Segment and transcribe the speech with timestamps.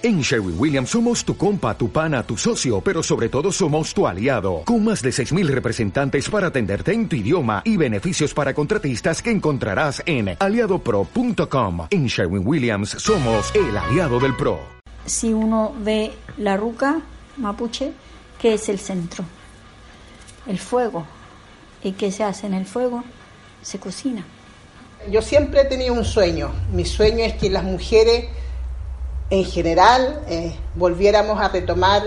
[0.00, 4.06] En Sherwin Williams somos tu compa, tu pana, tu socio, pero sobre todo somos tu
[4.06, 9.20] aliado, con más de 6.000 representantes para atenderte en tu idioma y beneficios para contratistas
[9.20, 11.88] que encontrarás en aliadopro.com.
[11.90, 14.60] En Sherwin Williams somos el aliado del PRO.
[15.04, 17.00] Si uno ve la ruca
[17.36, 17.90] mapuche,
[18.40, 19.24] ¿qué es el centro?
[20.46, 21.06] El fuego.
[21.82, 23.02] ¿Y qué se hace en el fuego?
[23.62, 24.24] Se cocina.
[25.10, 26.52] Yo siempre he tenido un sueño.
[26.72, 28.26] Mi sueño es que las mujeres
[29.30, 32.02] en general eh, volviéramos a retomar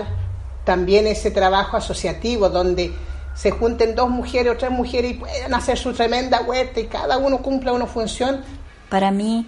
[0.64, 2.92] también ese trabajo asociativo donde
[3.34, 7.18] se junten dos mujeres o tres mujeres y puedan hacer su tremenda huerta y cada
[7.18, 8.44] uno cumpla una función.
[8.88, 9.46] Para mí,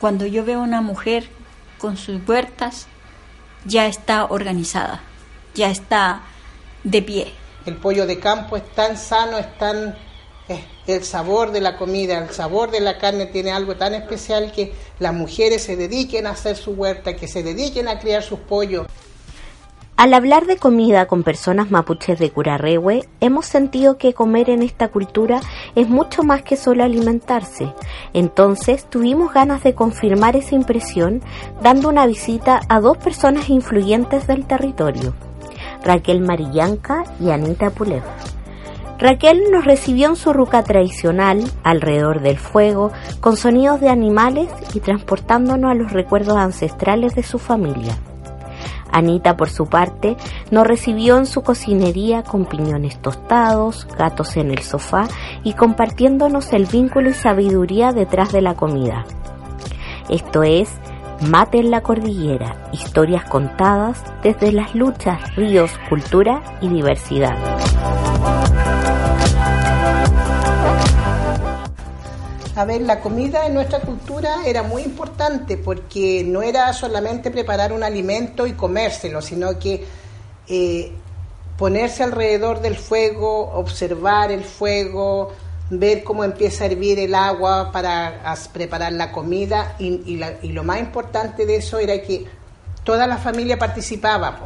[0.00, 1.28] cuando yo veo una mujer
[1.78, 2.86] con sus huertas,
[3.64, 5.00] ya está organizada,
[5.54, 6.22] ya está
[6.84, 7.32] de pie.
[7.64, 9.96] El pollo de campo es tan sano, es tan
[10.86, 14.72] el sabor de la comida, el sabor de la carne tiene algo tan especial que
[14.98, 18.86] las mujeres se dediquen a hacer su huerta, que se dediquen a criar sus pollos.
[19.96, 24.88] Al hablar de comida con personas mapuches de Curarrehue, hemos sentido que comer en esta
[24.88, 25.40] cultura
[25.74, 27.72] es mucho más que solo alimentarse.
[28.12, 31.22] Entonces tuvimos ganas de confirmar esa impresión
[31.62, 35.14] dando una visita a dos personas influyentes del territorio,
[35.82, 38.35] Raquel Marillanca y Anita Pulev.
[38.98, 44.80] Raquel nos recibió en su ruca tradicional, alrededor del fuego, con sonidos de animales y
[44.80, 47.98] transportándonos a los recuerdos ancestrales de su familia.
[48.90, 50.16] Anita, por su parte,
[50.50, 55.06] nos recibió en su cocinería con piñones tostados, gatos en el sofá
[55.44, 59.04] y compartiéndonos el vínculo y sabiduría detrás de la comida.
[60.08, 60.70] Esto es
[61.22, 67.34] Mate en la Cordillera, historias contadas desde las luchas, ríos, cultura y diversidad.
[72.54, 77.72] A ver, la comida en nuestra cultura era muy importante porque no era solamente preparar
[77.72, 79.86] un alimento y comérselo, sino que
[80.48, 80.92] eh,
[81.56, 85.32] ponerse alrededor del fuego, observar el fuego,
[85.70, 91.46] ver cómo empieza a hervir el agua para preparar la comida y, lo más importante
[91.46, 92.26] de eso era que
[92.84, 94.38] toda la familia participaba,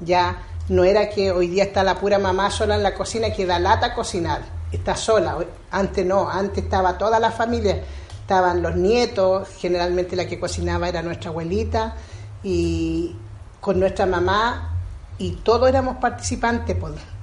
[0.00, 3.46] ya no era que hoy día está la pura mamá sola en la cocina que
[3.46, 5.38] da lata a cocinar está sola.
[5.70, 7.82] Antes no, antes estaba toda la familia,
[8.20, 11.94] estaban los nietos, generalmente la que cocinaba era nuestra abuelita
[12.42, 13.14] y
[13.60, 14.76] con nuestra mamá
[15.18, 16.76] y todos éramos participantes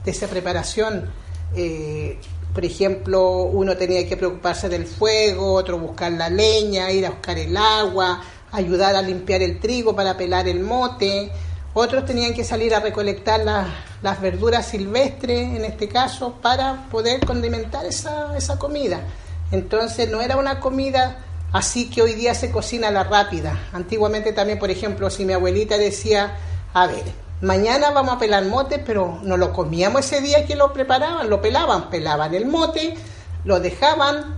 [0.04, 1.10] de esa preparación.
[1.56, 2.20] Eh,
[2.54, 7.38] por ejemplo, uno tenía que preocuparse del fuego, otro buscar la leña, ir a buscar
[7.38, 11.32] el agua, ayudar a limpiar el trigo para pelar el mote.
[11.74, 13.42] Otros tenían que salir a recolectar
[14.02, 19.02] las verduras silvestres, en este caso, para poder condimentar esa, comida.
[19.52, 21.20] Entonces no era una comida
[21.54, 23.70] así que hoy día se cocina la rápida.
[23.72, 26.38] Antiguamente también, por ejemplo, si mi abuelita decía,
[26.74, 27.04] a ver,
[27.42, 31.42] mañana vamos a pelar mote, pero no lo comíamos ese día que lo preparaban, lo
[31.42, 32.96] pelaban, pelaban el mote,
[33.44, 34.36] lo dejaban,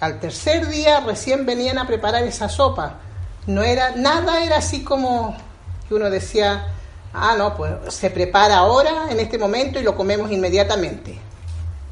[0.00, 2.96] al tercer día recién venían a preparar esa sopa.
[3.46, 5.36] No era, nada era así como
[5.88, 6.66] que uno decía,
[7.18, 11.18] Ah, no, pues se prepara ahora, en este momento, y lo comemos inmediatamente.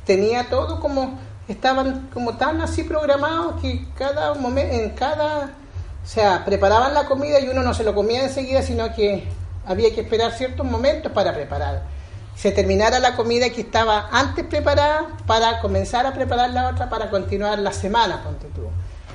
[0.04, 5.44] Tenía todo como, estaban como tan así programados que cada momento, en cada,
[6.04, 9.26] o sea, preparaban la comida y uno no se lo comía enseguida, sino que
[9.66, 11.82] había que esperar ciertos momentos para preparar.
[12.36, 17.08] Se terminara la comida que estaba antes preparada para comenzar a preparar la otra para
[17.10, 18.68] continuar la semana, ponte tú.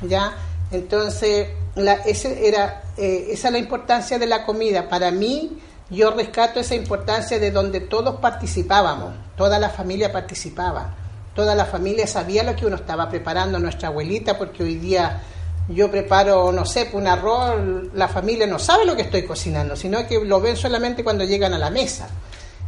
[0.07, 0.33] ¿Ya?
[0.71, 4.87] Entonces, la, ese era, eh, esa es la importancia de la comida.
[4.87, 10.93] Para mí, yo rescato esa importancia de donde todos participábamos, toda la familia participaba,
[11.33, 15.21] toda la familia sabía lo que uno estaba preparando, nuestra abuelita, porque hoy día
[15.69, 17.55] yo preparo, no sé, un arroz,
[17.93, 21.53] la familia no sabe lo que estoy cocinando, sino que lo ven solamente cuando llegan
[21.53, 22.09] a la mesa.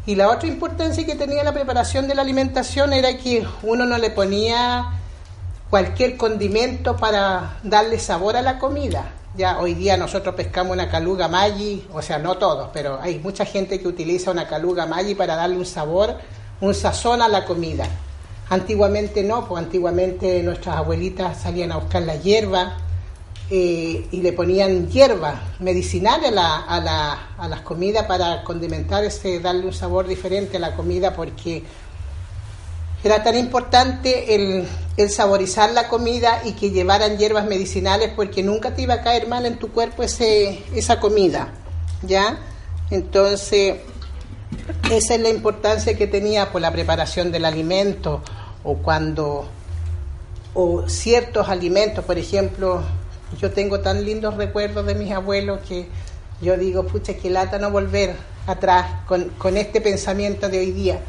[0.05, 3.97] Y la otra importancia que tenía la preparación de la alimentación era que uno no
[3.97, 4.99] le ponía
[5.69, 11.29] cualquier condimento para darle sabor a la comida, ya hoy día nosotros pescamos una caluga
[11.29, 15.37] maggi, o sea, no todos, pero hay mucha gente que utiliza una caluga maggi para
[15.37, 16.17] darle un sabor,
[16.59, 17.85] un sazón a la comida.
[18.49, 22.75] Antiguamente no, pues antiguamente nuestras abuelitas salían a buscar la hierba
[23.53, 29.41] y le ponían hierba medicinal a, la, a, la, a las comidas para condimentar ese,
[29.41, 31.63] darle un sabor diferente a la comida porque
[33.03, 34.67] era tan importante el,
[35.09, 39.45] saborizar la comida y que llevaran hierbas medicinales porque nunca te iba a caer mal
[39.45, 41.51] en tu cuerpo ese, esa comida,
[42.03, 42.37] ¿ya?
[42.91, 43.77] Entonces,
[44.91, 48.21] esa es la importancia que tenía por la preparación del alimento
[48.63, 49.49] o cuando,
[50.53, 52.83] o ciertos alimentos, por ejemplo,
[53.39, 55.87] yo tengo tan lindos recuerdos de mis abuelos que
[56.41, 58.15] yo digo, pucha, que lata no volver
[58.47, 60.99] atrás con, con este pensamiento de hoy día.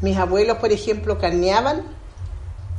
[0.00, 1.84] Mis abuelos, por ejemplo, carneaban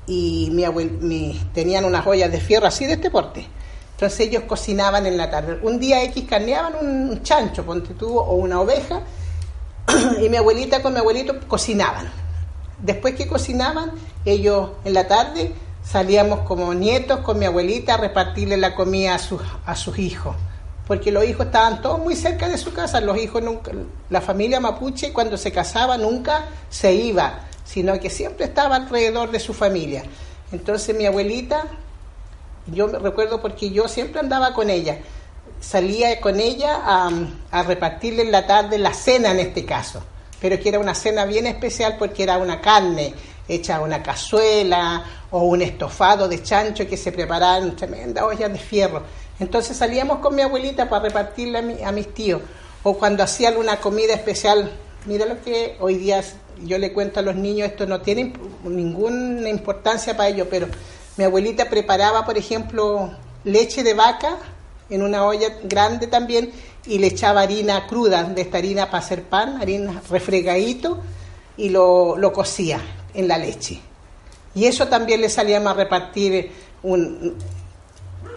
[0.06, 3.46] y mi abuelo, mi, tenían unas ollas de fierro así de este porte.
[3.94, 5.60] Entonces ellos cocinaban en la tarde.
[5.62, 9.02] Un día X carneaban un chancho, ponte tú, o una oveja,
[10.22, 12.10] y mi abuelita con mi abuelito cocinaban.
[12.82, 13.92] Después que cocinaban,
[14.24, 15.54] ellos en la tarde
[15.90, 20.36] salíamos como nietos con mi abuelita a repartirle la comida a sus, a sus hijos
[20.90, 23.72] porque los hijos estaban todos muy cerca de su casa, los hijos nunca,
[24.10, 29.40] la familia mapuche cuando se casaba nunca se iba, sino que siempre estaba alrededor de
[29.40, 30.02] su familia.
[30.52, 31.66] Entonces mi abuelita,
[32.66, 34.98] yo me recuerdo porque yo siempre andaba con ella,
[35.60, 37.12] salía con ella a,
[37.52, 40.02] a repartirle en la tarde la cena en este caso,
[40.42, 43.14] pero que era una cena bien especial porque era una carne
[43.50, 48.60] hecha una cazuela o un estofado de chancho que se preparaba en tremenda olla de
[48.60, 49.04] fierro.
[49.40, 52.42] Entonces salíamos con mi abuelita para repartirle a, mis tíos.
[52.84, 54.72] O cuando hacía alguna comida especial,
[55.06, 56.24] mira lo que hoy día
[56.64, 60.68] yo le cuento a los niños, esto no tiene ninguna importancia para ellos, pero
[61.18, 63.12] mi abuelita preparaba, por ejemplo,
[63.44, 64.38] leche de vaca
[64.90, 66.52] en una olla grande también
[66.86, 71.00] y le echaba harina cruda, de esta harina para hacer pan, harina refregadito,
[71.58, 72.80] y lo cocía
[73.14, 73.82] en la leche.
[74.56, 76.52] Y eso también le salíamos a repartir
[76.84, 77.38] un,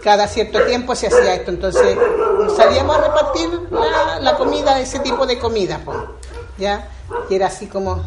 [0.03, 1.51] cada cierto tiempo se hacía esto.
[1.51, 1.97] Entonces
[2.55, 3.49] salíamos a repartir
[4.21, 5.79] la, comida, ese tipo de comida,
[6.57, 6.87] ¿ya?
[7.29, 8.03] Y era así como,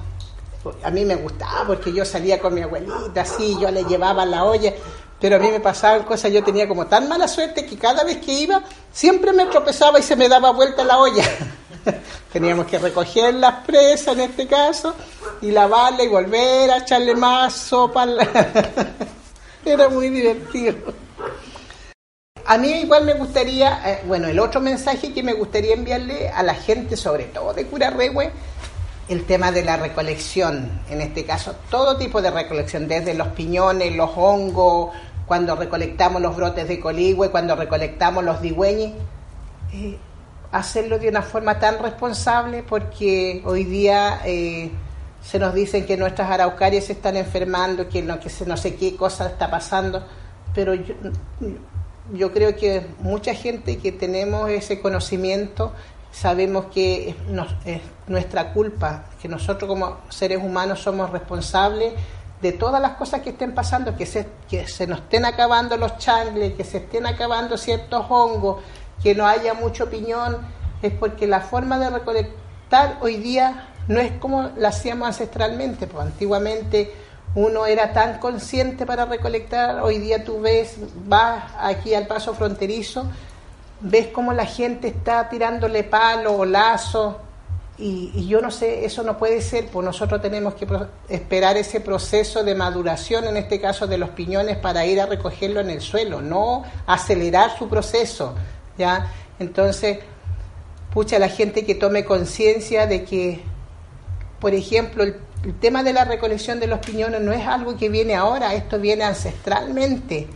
[0.83, 4.45] a mí me gustaba porque yo salía con mi abuelita, así, yo le llevaba la
[4.45, 4.75] olla,
[5.21, 8.19] pero a mí me pasaban cosas, yo tenía como tan mala suerte que cada vez
[8.19, 11.25] que iba, siempre me tropezaba y se me daba vuelta la olla.
[12.33, 14.95] Teníamos que recoger las presas en este caso
[15.41, 18.07] y lavarla y volver a echarle más sopa.
[19.65, 20.77] Era muy divertido.
[22.49, 26.45] A mí igual me gustaría, eh, bueno, el otro mensaje que me gustaría enviarle a
[26.45, 28.31] la gente, sobre todo de Curarrehue,
[29.09, 33.97] el tema de la recolección, en este caso, todo tipo de recolección, desde los piñones,
[33.97, 34.95] los hongos,
[35.27, 38.93] cuando recolectamos los brotes de coligüe, cuando recolectamos los digüeños,
[39.73, 39.99] eh,
[40.59, 44.71] hacerlo de una forma tan responsable porque hoy día eh,
[45.23, 48.97] se nos dicen que nuestras araucarias se están enfermando, que no, que no sé qué
[48.97, 50.05] cosa está pasando,
[50.55, 50.95] pero yo,
[52.13, 55.73] yo creo que mucha gente que tenemos ese conocimiento
[56.17, 57.15] sabemos que
[57.65, 61.93] es, nuestra culpa, que nosotros como seres humanos somos responsables
[62.41, 65.99] de todas las cosas que estén pasando, que se, que se nos estén acabando los
[65.99, 68.63] changles, que se estén acabando ciertos hongos,
[69.03, 70.39] que no haya mucho piñón,
[70.83, 76.07] es porque la forma de recolectar hoy día no es como la hacíamos ancestralmente, pues
[76.07, 76.93] antiguamente
[77.35, 80.77] uno era tan consciente para recolectar, hoy día tú ves,
[81.07, 83.07] vas aquí al paso fronterizo,
[83.81, 87.21] ves cómo la gente está tirándole palo o lazo,
[87.79, 90.67] y, yo no sé, eso no puede ser, pues nosotros tenemos que
[91.11, 95.61] esperar ese proceso de maduración, en este caso de los piñones, para ir a recogerlo
[95.61, 98.35] en el suelo, no acelerar su proceso,
[98.79, 99.13] ¿ya?
[99.39, 99.99] Entonces,
[100.93, 103.41] pucha, la gente que tome conciencia de que,
[104.41, 108.15] por ejemplo, el tema de la recolección de los piñones no es algo que viene
[108.15, 110.27] ahora, esto viene ancestralmente.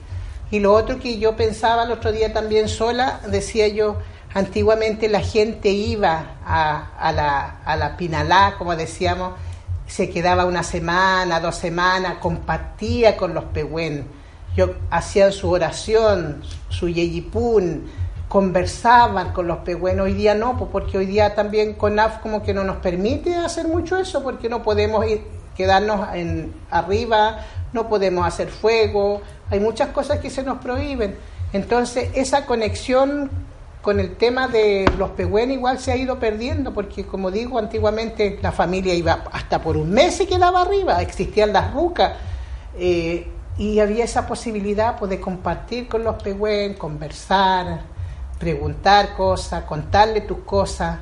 [0.50, 3.98] Y lo otro que yo pensaba el otro día también sola, decía yo,
[4.34, 9.34] antiguamente la gente iba a, la, a la Pinalá, como decíamos,
[9.86, 14.06] se quedaba una semana, dos semanas, compartía con los pehuen.
[14.90, 17.90] Hacían su oración, su yeyipún,
[18.30, 22.54] conversaban con los pegüenos, hoy día no, pues porque hoy día también CONAF como que
[22.54, 25.24] no nos permite hacer mucho eso, porque no podemos ir,
[25.56, 29.20] quedarnos en, arriba, no podemos hacer fuego,
[29.50, 31.16] hay muchas cosas que se nos prohíben.
[31.52, 33.32] Entonces, esa conexión
[33.82, 38.38] con el tema de los pegüenos igual se ha ido perdiendo, porque como digo, antiguamente
[38.42, 42.12] la familia iba hasta por un mes y quedaba arriba, existían las rucas.
[42.78, 43.26] Eh,
[43.58, 47.89] y había esa posibilidad pues, de compartir con los pegüen, conversar,
[48.40, 50.98] preguntar cosas, contarle tus cosas.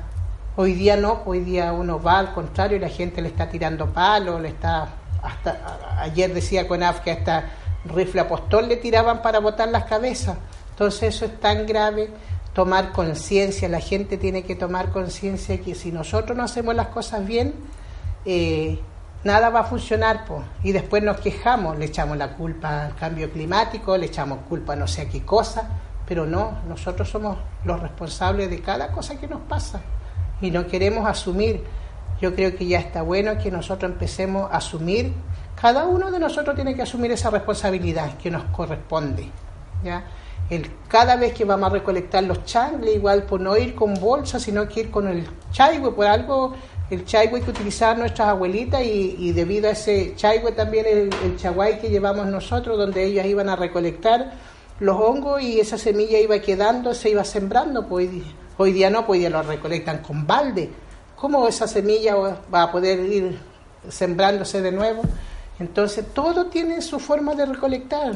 [0.57, 3.91] Hoy día no, hoy día uno va al contrario y la gente le está tirando
[3.91, 4.89] palos, le está
[5.23, 7.49] hasta ayer decía Conaf que hasta
[7.85, 10.37] rifle apostol le tiraban para botar las cabezas.
[10.71, 12.09] Entonces eso es tan grave,
[12.53, 17.25] tomar conciencia, la gente tiene que tomar conciencia que si nosotros no hacemos las cosas
[17.25, 17.53] bien,
[18.25, 18.79] eh,
[19.23, 20.41] nada va a funcionar, pues.
[20.63, 24.75] y después nos quejamos, le echamos la culpa al cambio climático, le echamos culpa a
[24.75, 25.69] no sé a qué cosa,
[26.09, 29.79] pero no, nosotros somos los responsables de cada cosa que nos pasa
[30.41, 31.63] y no queremos asumir.
[32.19, 35.13] Yo creo que ya está bueno que nosotros empecemos a asumir,
[35.61, 39.29] cada uno de nosotros tiene que asumir esa responsabilidad que nos corresponde.
[39.83, 40.03] ¿ya?
[40.49, 44.39] el, cada vez que vamos a recolectar los changles, igual por no ir con bolsa,
[44.39, 46.55] sino que ir con el chaigüe, por algo
[46.89, 51.79] el chaigüe que utilizaban nuestras abuelitas y, debido a ese chaigüe también el, el chaguay
[51.79, 54.48] que llevamos nosotros, donde ellas iban a recolectar
[54.79, 58.09] los hongos y esa semilla iba quedando, se iba sembrando, pues
[58.57, 60.69] hoy día no, pues hoy día lo recolectan con balde.
[61.15, 63.39] ¿Cómo esa semilla va a poder ir
[63.89, 65.01] sembrándose de nuevo?
[65.59, 68.13] Entonces todo tiene su forma de recolectar,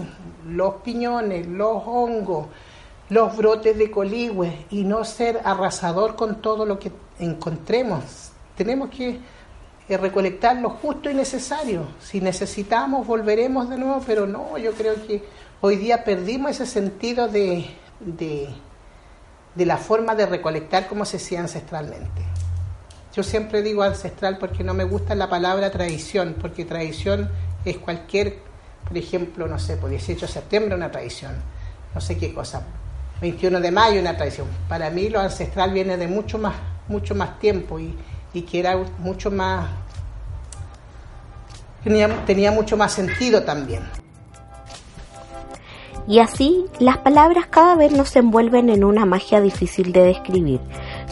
[0.48, 2.48] los piñones, los hongos,
[3.10, 8.32] los brotes de coligüe y no ser arrasador con todo lo que encontremos.
[8.55, 9.20] Tenemos que
[9.89, 11.82] eh, recolectar lo justo y necesario.
[12.01, 15.22] Si necesitamos, volveremos de nuevo, pero no, yo creo que
[15.65, 17.65] hoy día perdimos ese sentido de,
[18.01, 18.50] de,
[19.65, 22.22] la forma de recolectar como se hacía ancestralmente.
[23.15, 27.29] Yo siempre digo ancestral porque no me gusta la palabra tradición, porque tradición
[27.63, 28.39] es cualquier,
[28.86, 31.32] por ejemplo, no sé, por 18 de septiembre una tradición,
[31.96, 32.63] no sé qué cosa,
[33.22, 34.48] 21 de mayo una tradición.
[34.67, 36.55] Para mí lo ancestral viene de mucho más,
[36.89, 37.98] mucho más tiempo y,
[38.34, 39.70] y que era mucho más,
[41.86, 44.02] tenía, tenía mucho más sentido también.
[46.05, 50.60] Y así, las palabras cada vez nos envuelven en una magia difícil de describir.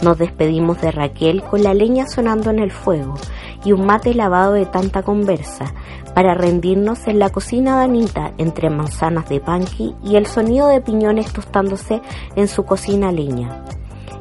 [0.01, 3.15] Nos despedimos de Raquel con la leña sonando en el fuego
[3.63, 5.74] y un mate lavado de tanta conversa,
[6.13, 10.81] para rendirnos en la cocina de Anita entre manzanas de panqui y el sonido de
[10.81, 12.01] piñones tostándose
[12.36, 13.63] en su cocina leña.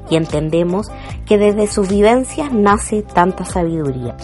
[0.08, 0.88] Y entendemos
[1.26, 4.16] que desde sus vivencias nace tanta sabiduría.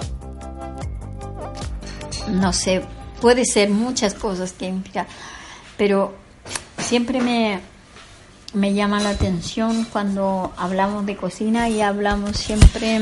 [2.28, 2.82] No sé,
[3.20, 5.06] puede ser muchas cosas que implica,
[5.76, 6.12] pero
[6.86, 7.60] siempre me,
[8.54, 13.00] me llama la atención cuando hablamos de cocina y hablamos siempre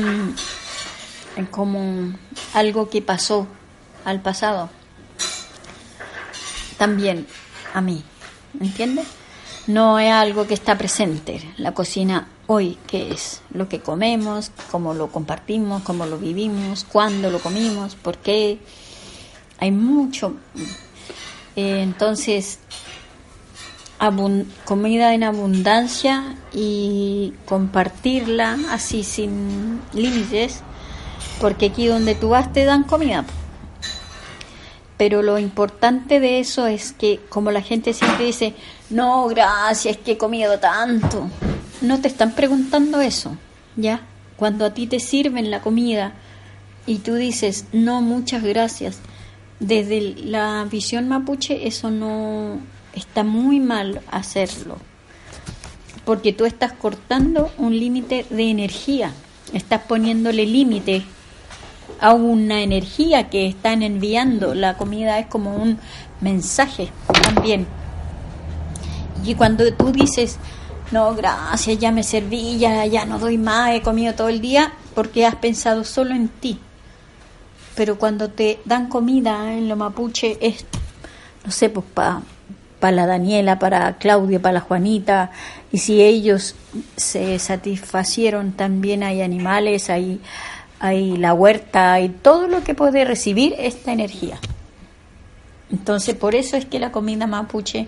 [1.51, 2.13] como
[2.53, 3.47] algo que pasó
[4.03, 4.69] al pasado.
[6.77, 7.27] También
[7.75, 8.03] a mí,
[8.53, 9.05] ¿me entiendes?
[9.67, 11.53] No es algo que está presente.
[11.57, 13.41] La cocina hoy, ¿qué es?
[13.53, 18.59] Lo que comemos, cómo lo compartimos, cómo lo vivimos, cuándo lo comimos, por qué.
[19.59, 20.35] Hay mucho.
[21.55, 22.59] Eh, entonces,
[24.65, 30.61] comida en abundancia y compartirla así sin límites,
[31.39, 33.25] porque aquí donde tú vas te dan comida.
[34.97, 38.53] Pero lo importante de eso es que, como la gente siempre dice,
[38.89, 41.29] no, gracias, que he comido tanto,
[41.81, 43.37] no te están preguntando eso,
[43.75, 44.01] ¿ya?
[44.37, 46.13] Cuando a ti te sirven la comida
[46.85, 48.99] y tú dices, no, muchas gracias,
[49.59, 52.59] desde la visión mapuche eso no,
[52.95, 54.77] está muy mal hacerlo,
[56.05, 59.11] porque tú estás cortando un límite de energía,
[59.53, 61.03] estás poniéndole límite
[61.99, 64.53] a una energía que están enviando.
[64.53, 65.79] La comida es como un
[66.21, 66.89] mensaje
[67.21, 67.67] también.
[69.25, 70.37] Y cuando tú dices,
[70.91, 74.73] no, gracias, ya me serví, ya, ya no doy más, he comido todo el día,
[74.93, 76.59] porque has pensado solo en ti.
[77.75, 80.65] Pero cuando te dan comida en lo mapuche es,
[81.43, 82.21] no sé, pues para
[82.85, 85.31] para la Daniela, para Claudia, para la Juanita,
[85.71, 86.53] y si ellos
[86.95, 90.21] se satisfacieron, también hay animales, hay,
[90.79, 94.37] hay la huerta, hay todo lo que puede recibir esta energía.
[95.71, 97.87] Entonces, por eso es que la comida mapuche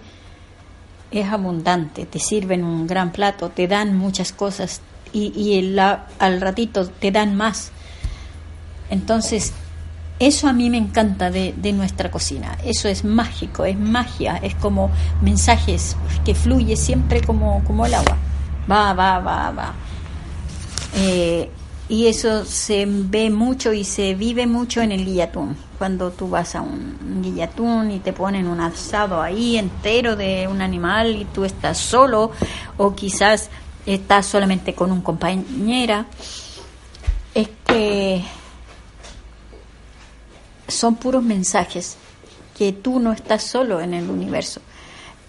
[1.12, 4.82] es abundante, te sirven un gran plato, te dan muchas cosas
[5.13, 5.80] y, y
[6.18, 7.70] al ratito te dan más.
[8.89, 9.54] Entonces,
[10.20, 12.58] eso a mí me encanta de, nuestra cocina.
[12.64, 14.90] Eso es mágico, es magia, es como
[15.22, 15.96] mensajes
[16.26, 18.18] que fluye siempre como, como el agua.
[18.70, 19.74] Va, va, va, va.
[20.96, 21.50] Eh,
[21.90, 25.56] y eso se ve mucho y se vive mucho en el guillatún.
[25.78, 30.62] Cuando tú vas a un guillatún y te ponen un asado ahí entero de un
[30.62, 32.32] animal y tú estás solo
[32.78, 33.50] o quizás
[33.86, 36.08] estás solamente con un compañera,
[37.34, 38.24] es que
[40.68, 41.98] son puros mensajes,
[42.58, 44.62] que tú no estás solo en el universo.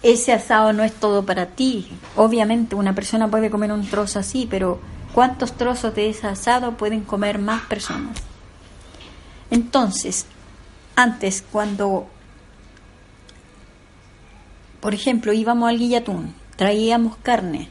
[0.03, 1.89] Ese asado no es todo para ti.
[2.17, 4.81] Obviamente una persona puede comer un trozo así, pero
[5.13, 8.19] ¿cuántos trozos de ese asado pueden comer más personas?
[9.51, 10.27] Entonces,
[10.95, 12.07] antes cuando,
[14.81, 17.69] por ejemplo, íbamos al guillatún, traíamos carne,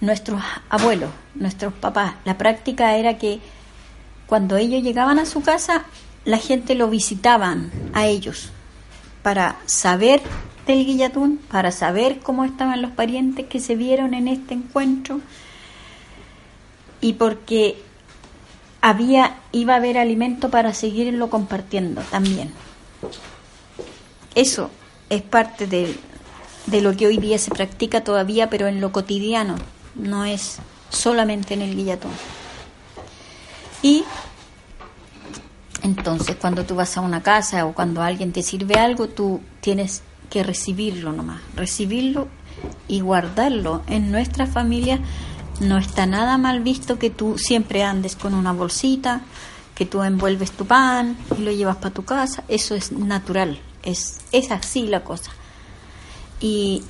[0.00, 3.40] nuestros abuelos, nuestros papás, la práctica era que
[4.26, 5.84] cuando ellos llegaban a su casa,
[6.28, 8.50] la gente lo visitaban a ellos
[9.22, 10.20] para saber
[10.66, 15.22] del guillatún, para saber cómo estaban los parientes que se vieron en este encuentro
[17.00, 17.82] y porque
[18.82, 22.52] había iba a haber alimento para seguirlo compartiendo también.
[24.34, 24.70] Eso
[25.08, 25.96] es parte de,
[26.66, 29.56] de lo que hoy día se practica todavía, pero en lo cotidiano,
[29.94, 30.58] no es
[30.90, 32.12] solamente en el guillatón.
[33.80, 34.04] Y
[35.82, 40.02] entonces cuando tú vas a una casa o cuando alguien te sirve algo, tú tienes
[40.30, 42.28] que recibirlo nomás, recibirlo
[42.86, 43.82] y guardarlo.
[43.86, 45.00] En nuestra familia
[45.60, 49.22] no está nada mal visto que tú siempre andes con una bolsita,
[49.74, 54.20] que tú envuelves tu pan y lo llevas para tu casa, eso es natural, es,
[54.32, 55.30] es así la cosa.
[56.40, 56.82] Y,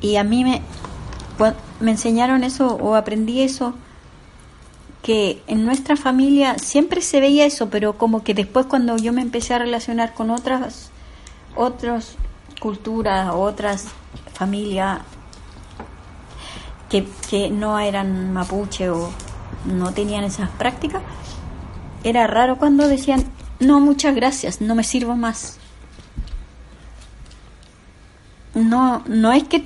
[0.00, 0.62] y a mí me,
[1.80, 3.74] me enseñaron eso o aprendí eso,
[5.02, 9.22] que en nuestra familia siempre se veía eso, pero como que después cuando yo me
[9.22, 10.90] empecé a relacionar con otras,
[11.56, 12.16] otras
[12.60, 13.86] culturas, otras
[14.32, 15.00] familias
[16.88, 19.10] que, que no eran mapuche o
[19.64, 21.02] no tenían esas prácticas,
[22.04, 23.24] era raro cuando decían,
[23.60, 25.58] no, muchas gracias, no me sirvo más
[28.54, 29.64] no, no es que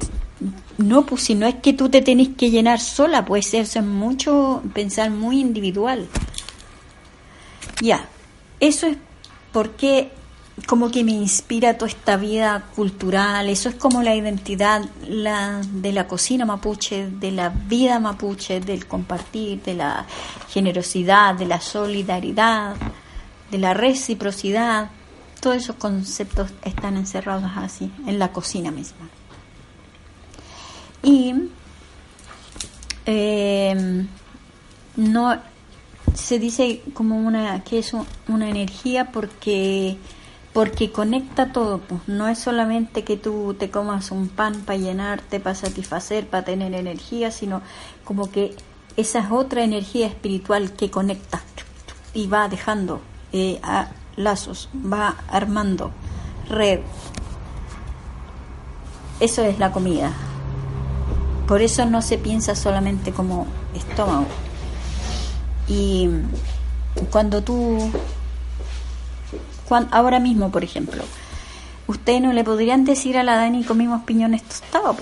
[0.78, 3.84] no, pues si no es que tú te tenés que llenar sola, pues eso es
[3.84, 6.08] mucho pensar muy individual.
[7.80, 8.08] Ya,
[8.60, 8.96] eso es
[9.52, 10.10] porque
[10.66, 15.92] como que me inspira toda esta vida cultural, eso es como la identidad la, de
[15.92, 20.06] la cocina mapuche, de la vida mapuche, del compartir, de la
[20.50, 22.76] generosidad, de la solidaridad,
[23.50, 24.90] de la reciprocidad
[25.42, 29.08] todos esos conceptos están encerrados así, en la cocina misma.
[31.02, 31.34] Y
[33.06, 34.06] eh,
[34.96, 35.40] no
[36.14, 37.92] se dice como una que es
[38.28, 39.96] una energía porque
[40.52, 45.40] porque conecta todo, pues no es solamente que tú te comas un pan para llenarte,
[45.40, 47.62] para satisfacer, para tener energía, sino
[48.04, 48.54] como que
[48.98, 51.40] esa es otra energía espiritual que conecta
[52.12, 53.00] y va dejando
[53.32, 55.90] eh, a, lazos, va armando
[56.48, 56.80] red.
[59.20, 60.12] Eso es la comida.
[61.52, 64.24] Por eso no se piensa solamente como estómago.
[65.68, 66.08] Y
[67.10, 67.90] cuando tú,
[69.90, 71.04] ahora mismo, por ejemplo,
[71.88, 74.96] ustedes no le podrían decir a la Dani comimos piñones tostados,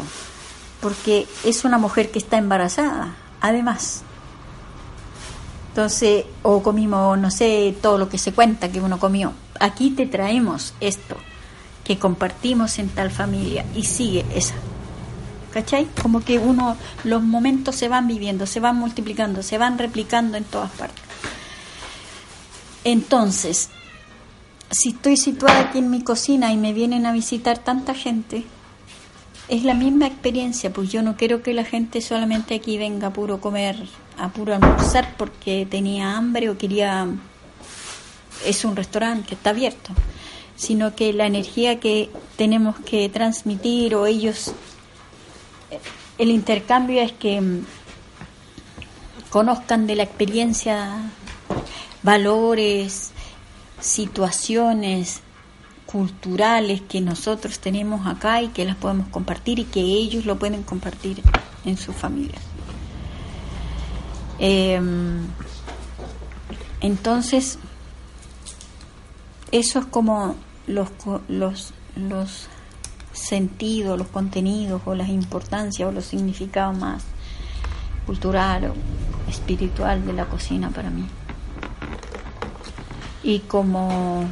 [0.81, 4.03] porque es una mujer que está embarazada, además.
[5.69, 9.35] Entonces, o comimos, no sé, todo lo que se cuenta que uno comió.
[9.61, 11.17] Aquí te traemos esto
[11.85, 14.57] que compartimos en tal familia y sigue esa.
[15.53, 15.89] ¿Cachai?
[16.01, 20.45] Como que uno, los momentos se van viviendo, se van multiplicando, se van replicando en
[20.45, 21.03] todas partes.
[22.85, 23.69] Entonces,
[24.71, 28.45] si estoy situada aquí en mi cocina y me vienen a visitar tanta gente,
[29.49, 33.13] es la misma experiencia, pues yo no quiero que la gente solamente aquí venga a
[33.13, 33.77] puro comer,
[34.17, 37.09] a puro almorzar porque tenía hambre o quería...
[38.47, 39.93] Es un restaurante que está abierto,
[40.57, 44.55] sino que la energía que tenemos que transmitir o ellos...
[46.19, 47.65] El intercambio es que mm,
[49.31, 51.11] conozcan de la experiencia
[52.03, 53.13] valores,
[53.81, 55.21] situaciones,
[55.87, 60.63] culturales que nosotros tenemos acá y que las podemos compartir y que ellos lo pueden
[60.63, 61.21] compartir
[61.65, 62.39] en su familia.
[64.39, 65.27] Em,
[66.81, 67.59] entonces,
[69.51, 70.89] eso es como los,
[71.29, 72.49] los, los
[73.21, 77.05] sentidos, los contenidos o las importancias o los significados más
[78.07, 81.07] cultural o espiritual de la cocina para mí.
[83.23, 84.25] Y como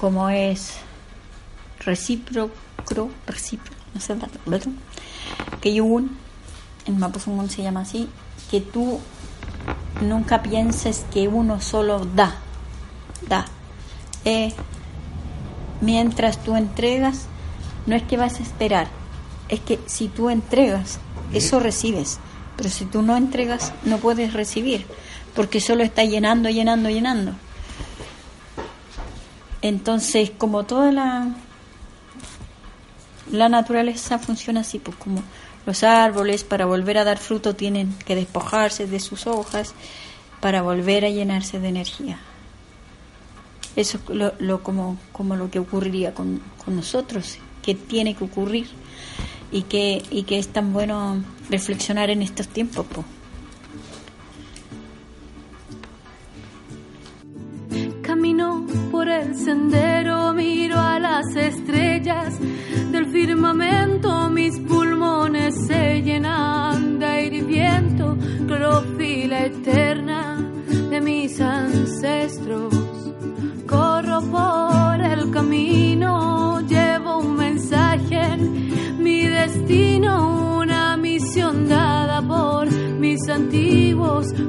[0.00, 0.76] como es
[1.80, 2.54] recíproco,
[3.26, 4.16] recíproco, no sé,
[5.60, 6.16] que yun,
[6.86, 8.08] en Mapuzungún se llama así,
[8.50, 8.98] que tú
[10.00, 12.34] nunca pienses que uno solo da,
[13.28, 13.44] da.
[14.24, 14.54] Eh,
[15.80, 17.26] mientras tú entregas,
[17.86, 18.88] no es que vas a esperar,
[19.48, 20.98] es que si tú entregas,
[21.32, 22.18] eso recibes,
[22.56, 24.86] pero si tú no entregas, no puedes recibir,
[25.34, 27.32] porque solo está llenando, llenando, llenando.
[29.62, 31.28] Entonces, como toda la,
[33.30, 35.22] la naturaleza funciona así, pues como
[35.66, 39.74] los árboles para volver a dar fruto tienen que despojarse de sus hojas
[40.40, 42.18] para volver a llenarse de energía.
[43.76, 48.24] Eso es lo, lo como, como lo que ocurriría con, con nosotros, que tiene que
[48.24, 48.66] ocurrir
[49.52, 52.86] y que, y que es tan bueno reflexionar en estos tiempos.
[52.92, 53.06] Pues.
[58.02, 60.19] Camino por el sendero,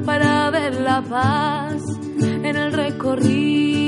[0.04, 1.82] para ver la paz
[2.20, 3.81] en el recorrido.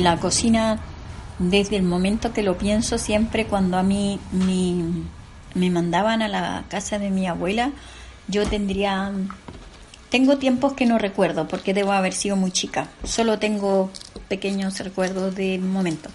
[0.00, 0.80] La cocina,
[1.38, 5.04] desde el momento que lo pienso, siempre cuando a mí mi-
[5.54, 7.72] me mandaban a la casa de mi abuela,
[8.28, 9.12] yo tendría...
[10.10, 12.88] Tengo tiempos que no recuerdo porque debo haber sido muy chica.
[13.04, 13.90] Solo tengo
[14.28, 16.10] pequeños recuerdos del momento.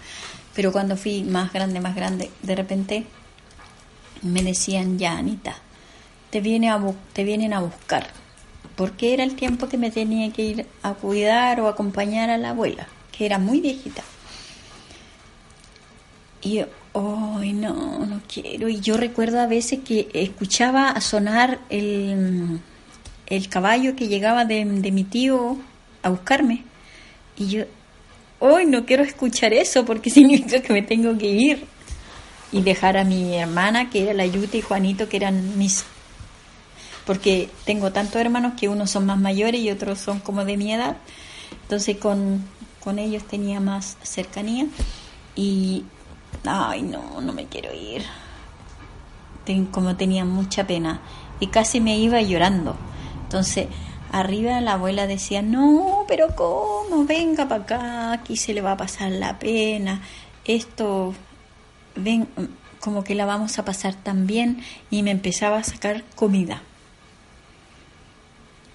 [0.56, 3.06] Pero cuando fui más grande, más grande, de repente
[4.22, 5.56] me decían, ya, Anita,
[6.30, 6.80] te, viene a
[7.14, 8.08] te vienen a buscar.
[8.76, 12.50] Porque era el tiempo que me tenía que ir a cuidar o acompañar a la
[12.52, 12.88] abuela,
[13.26, 14.04] era muy viejita.
[16.42, 18.68] Y yo, ay, no, no quiero.
[18.68, 22.60] Y yo recuerdo a veces que escuchaba sonar el,
[23.28, 25.58] el caballo que llegaba de, de mi tío
[26.02, 26.64] a buscarme.
[27.38, 27.64] Y yo,
[28.40, 31.66] hoy no quiero escuchar eso porque significa que me tengo que ir.
[32.52, 35.86] Y dejar a mi hermana, que era la Yuta y Juanito, que eran mis...
[37.06, 40.74] Porque tengo tantos hermanos que unos son más mayores y otros son como de mi
[40.74, 40.98] edad.
[41.64, 42.44] Entonces con,
[42.84, 44.66] con ellos tenía más cercanía.
[45.36, 45.84] Y,
[46.46, 48.04] ay, no, no me quiero ir.
[49.72, 51.02] Como tenía mucha pena.
[51.40, 52.76] Y casi me iba llorando.
[53.24, 53.68] Entonces,
[54.12, 57.06] arriba la abuela decía, no, pero ¿cómo?
[57.06, 60.02] Venga para acá, aquí se le va a pasar la pena.
[60.46, 61.14] Esto,
[61.96, 62.28] ven,
[62.80, 64.64] como que la vamos a pasar tan bien.
[64.90, 66.62] Y me empezaba a sacar comida.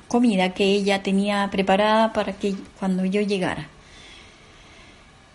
[0.09, 3.69] Comida que ella tenía preparada para que cuando yo llegara.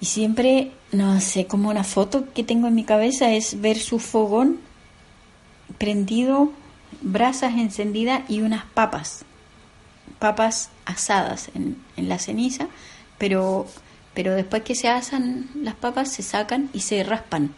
[0.01, 3.99] Y siempre, no sé, como una foto que tengo en mi cabeza es ver su
[3.99, 4.59] fogón
[5.77, 6.51] prendido,
[7.01, 9.23] brasas encendidas y unas papas,
[10.17, 12.67] papas asadas en, en la ceniza,
[13.19, 13.67] pero,
[14.15, 17.53] pero después que se asan las papas se sacan y se raspan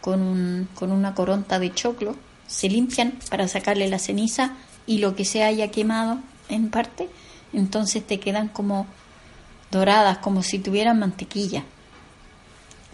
[0.00, 4.54] con, un, con una coronta de choclo, se limpian para sacarle la ceniza
[4.86, 7.10] y lo que se haya quemado en parte,
[7.52, 8.86] entonces te quedan como
[9.70, 11.64] doradas, como si tuvieran mantequilla.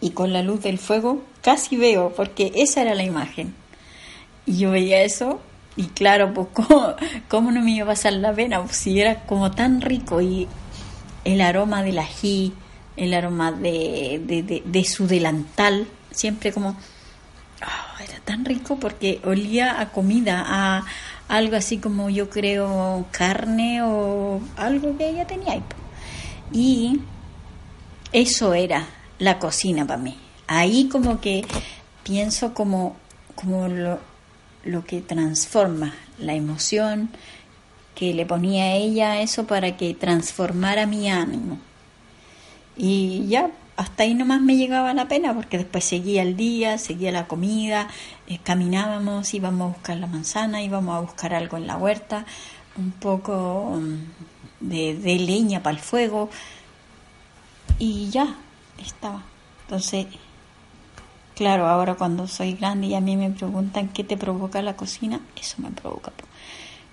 [0.01, 3.55] Y con la luz del fuego casi veo, porque esa era la imagen.
[4.47, 5.41] Y yo veía eso
[5.77, 6.49] y claro, pues
[7.29, 10.49] ¿cómo, no me iba a pasar la pena, pues si era como tan rico y
[11.25, 12.53] el aroma del ají,
[12.97, 19.81] el aroma de, de, de, su delantal, siempre como, oh, era tan rico porque olía
[19.81, 20.85] a comida, a
[21.29, 25.63] algo así como yo creo carne o algo que ella tenía ahí.
[26.53, 27.01] Y
[28.13, 28.87] eso era
[29.19, 30.17] la cocina para mí.
[30.47, 31.45] Ahí como que
[32.03, 32.97] pienso como,
[33.35, 33.99] como lo,
[34.65, 37.11] lo que transforma la emoción
[37.95, 41.59] que le ponía a ella eso para que transformara mi ánimo.
[42.77, 47.13] Y ya hasta ahí nomás me llegaba la pena porque después seguía el día, seguía
[47.13, 47.89] la comida,
[48.27, 52.25] eh, caminábamos, íbamos a buscar la manzana, íbamos a buscar algo en la huerta,
[52.77, 56.31] un poco mm, de, leña para el fuego
[57.79, 58.37] y ya
[58.79, 59.23] estaba.
[59.65, 60.07] Entonces
[61.35, 65.21] Claro, ahora cuando soy grande y a mí me preguntan qué te provoca la cocina,
[65.41, 66.13] eso me provoca.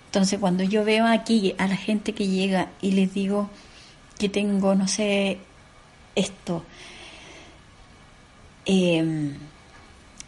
[0.06, 3.50] Entonces cuando yo veo aquí a la gente que llega y les digo
[4.18, 5.38] que tengo, no sé,
[6.14, 6.64] esto,
[8.64, 9.34] em,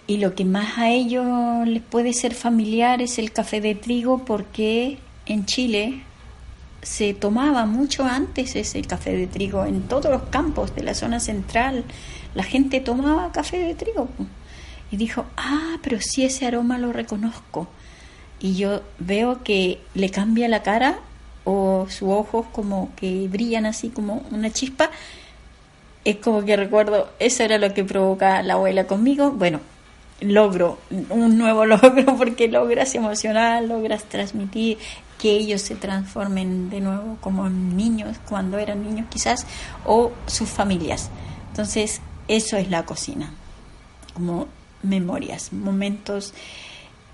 [0.07, 4.25] y lo que más a ellos les puede ser familiar es el café de trigo
[4.25, 6.03] porque en Chile
[6.83, 11.21] se tomaba mucho antes ese café de trigo en todos los campos de la zona
[11.21, 11.85] central
[12.35, 14.09] la gente tomaba café de trigo.
[14.91, 17.69] Y dijo, ah, pero si ese aroma lo reconozco.
[18.41, 20.99] Y yo veo que le cambia la cara
[21.45, 24.91] o sus ojos como que brillan así como una chispa.
[26.05, 29.31] Es como que recuerdo, eso era lo que provoca la abuela conmigo.
[29.31, 29.61] Bueno,
[30.21, 30.79] logro,
[31.11, 34.79] un nuevo logro porque logras emocionar, logras transmitir
[35.23, 39.47] que ellos se transformen de nuevo como niños cuando eran niños quizás
[39.87, 41.11] o sus familias.
[41.51, 43.33] Entonces eso es la cocina,
[44.15, 44.49] como
[44.83, 46.35] memorias, momentos.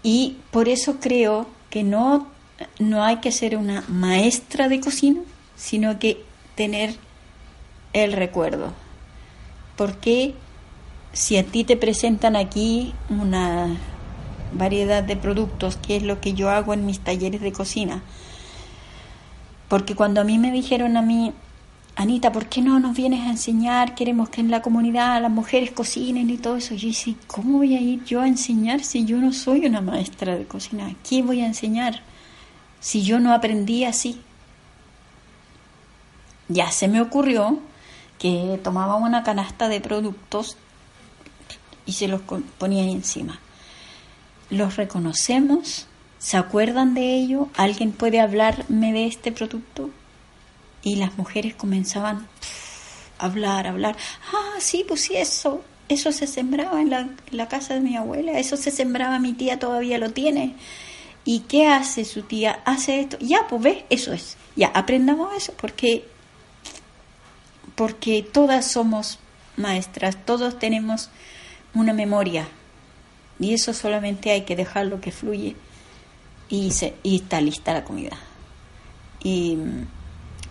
[0.03, 2.29] Y por eso creo que no,
[2.79, 5.21] no hay que ser una maestra de cocina,
[5.55, 6.94] sino que tener
[7.92, 8.73] el recuerdo.
[9.77, 10.35] Porque
[11.12, 13.77] si a ti te presentan aquí una
[14.52, 18.02] variedad de productos, que es lo que yo hago en mis talleres de cocina,
[19.68, 21.32] porque cuando a mí me dijeron a mí,
[21.94, 23.96] Anita, ¿por qué no nos vienes a enseñar?
[23.96, 26.76] Queremos que en la comunidad las mujeres cocinen y todo eso.
[26.76, 30.37] Yo dije, ¿cómo voy a ir yo a enseñar si yo no soy una maestra
[30.37, 30.94] de cocina?
[31.02, 32.00] ¿Qué voy a enseñar
[32.78, 34.20] si yo no aprendí así?
[36.46, 37.58] Ya se me ocurrió
[38.20, 40.56] que tomaba una canasta de productos
[41.84, 42.20] y se los
[42.58, 43.40] ponía encima.
[44.50, 45.87] ¿Los reconocemos?
[46.18, 47.48] ¿Se acuerdan de ello?
[47.56, 49.90] ¿Alguien puede hablarme de este producto?
[50.82, 52.26] Y las mujeres comenzaban
[53.18, 53.96] a hablar, a hablar.
[54.32, 56.90] Ah, sí, pues sí, eso, eso se sembraba en
[57.30, 60.54] la, casa de mi abuela, eso se sembraba, mi tía todavía lo tiene.
[61.24, 62.62] ¿Y qué hace su tía?
[62.64, 63.18] Hace esto.
[63.20, 64.37] Ya, pues ves, eso es.
[64.56, 66.08] Ya, aprendamos eso, porque,
[67.74, 69.18] porque todas somos
[69.56, 71.11] maestras, todos tenemos
[71.74, 72.48] una memoria.
[73.38, 75.57] Y eso solamente hay que dejarlo que fluye
[76.48, 78.16] y, se, y está lista la comida.
[79.22, 79.59] Y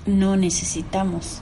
[0.05, 1.41] no necesitamos.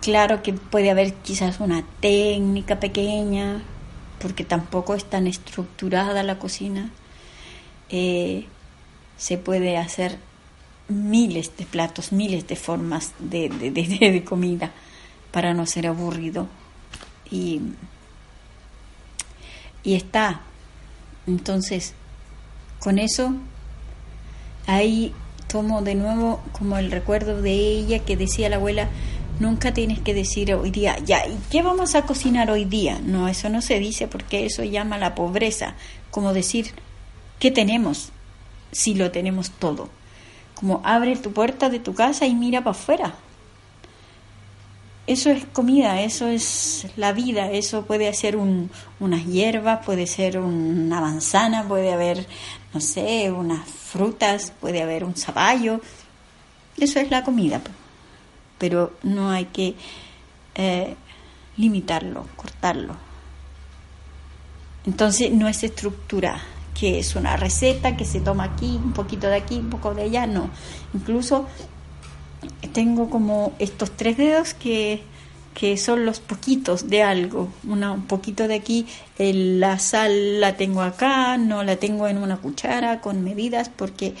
[0.00, 3.62] Claro que puede haber quizás una técnica pequeña,
[4.20, 6.90] porque tampoco es tan estructurada la cocina.
[7.88, 8.46] Eh,
[9.16, 10.18] se puede hacer
[10.88, 14.72] miles de platos, miles de formas de, de, de, comida
[15.30, 16.46] para no ser aburrido.
[17.30, 17.60] Y,
[19.84, 20.40] y está.
[21.26, 21.94] Entonces,
[22.80, 23.34] con eso,
[24.66, 25.14] hay
[25.46, 28.88] tomo de nuevo como el recuerdo de ella que decía la abuela,
[29.38, 33.00] nunca tienes que decir hoy día, ya, ¿y qué vamos a cocinar hoy día?
[33.04, 35.74] No, eso no se dice porque eso llama la pobreza,
[36.10, 36.72] como decir,
[37.38, 38.10] ¿qué tenemos?
[38.72, 39.88] Si lo tenemos todo.
[40.54, 43.14] Como abre tu puerta de tu casa y mira para afuera.
[45.06, 50.38] Eso es comida, eso es la vida, eso puede ser un, unas hierbas, puede ser
[50.38, 52.26] una manzana, puede haber,
[52.72, 55.82] no sé, unas frutas, puede haber un zapallo.
[56.78, 57.60] Eso es la comida,
[58.56, 59.74] pero no hay que
[60.54, 60.96] eh,
[61.58, 62.96] limitarlo, cortarlo.
[64.86, 66.40] Entonces no es estructura,
[66.78, 70.04] que es una receta que se toma aquí, un poquito de aquí, un poco de
[70.04, 70.48] allá, no.
[70.94, 71.46] Incluso
[72.72, 75.02] tengo como estos tres dedos que
[75.54, 78.86] que son los poquitos de algo, una, un poquito de aquí,
[79.18, 84.14] la sal la tengo acá, no la tengo en una cuchara con medidas porque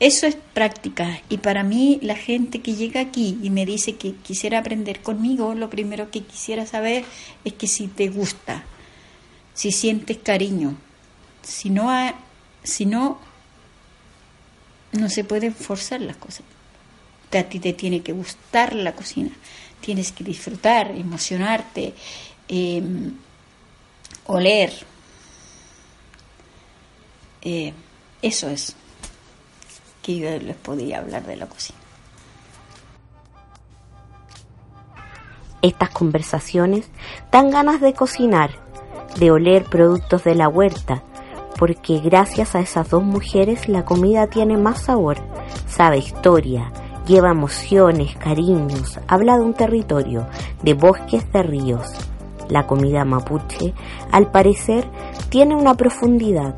[0.00, 1.20] eso es práctica.
[1.28, 5.54] Y para mí la gente que llega aquí y me dice que quisiera aprender conmigo,
[5.54, 7.04] lo primero que quisiera saber
[7.44, 8.64] es que si te gusta,
[9.54, 10.76] si sientes cariño,
[11.42, 11.88] Si no,
[12.64, 13.18] si no,
[14.92, 16.42] no se pueden forzar las cosas.
[17.32, 19.30] A ti te tiene que gustar la cocina,
[19.80, 21.94] tienes que disfrutar, emocionarte,
[22.48, 23.12] em,
[24.26, 24.72] oler.
[27.42, 27.72] Eh,
[28.22, 28.74] eso es
[30.02, 31.78] que yo les podía hablar de la cocina.
[35.60, 36.86] Estas conversaciones
[37.30, 38.50] dan ganas de cocinar,
[39.18, 41.02] de oler productos de la huerta,
[41.58, 45.18] porque gracias a esas dos mujeres la comida tiene más sabor,
[45.66, 46.72] sabe historia,
[47.06, 50.26] lleva emociones, cariños, habla de un territorio,
[50.62, 51.86] de bosques, de ríos.
[52.48, 53.74] La comida mapuche,
[54.12, 54.88] al parecer,
[55.28, 56.54] tiene una profundidad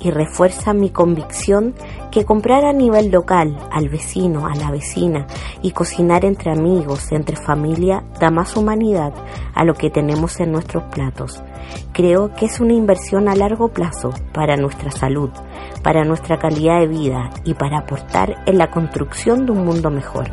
[0.00, 1.74] y refuerza mi convicción
[2.14, 5.26] que comprar a nivel local, al vecino, a la vecina
[5.62, 9.12] y cocinar entre amigos, entre familia, da más humanidad
[9.52, 11.42] a lo que tenemos en nuestros platos.
[11.92, 15.30] Creo que es una inversión a largo plazo para nuestra salud,
[15.82, 20.30] para nuestra calidad de vida y para aportar en la construcción de un mundo mejor.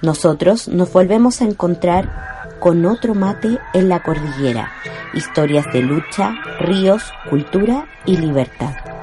[0.00, 2.29] Nosotros nos volvemos a encontrar
[2.60, 4.70] con otro mate en la cordillera.
[5.14, 8.99] Historias de lucha, ríos, cultura y libertad.